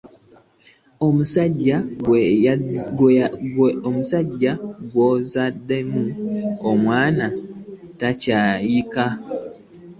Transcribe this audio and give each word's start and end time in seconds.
Omusajja 4.17 4.51
gw'ozaddemu 4.91 6.03
omwana 6.69 7.27
takyayika! 7.99 9.05